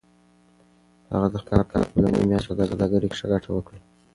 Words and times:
هغه 1.11 1.27
د 1.31 1.35
خپل 1.41 1.47
کار 1.71 1.83
په 1.89 1.95
لومړۍ 2.01 2.23
میاشت 2.29 2.47
کې 2.47 2.53
په 2.57 2.63
سوداګرۍ 2.71 3.07
کې 3.09 3.17
ښه 3.19 3.27
ګټه 3.33 3.49
وکړه. 3.53 3.79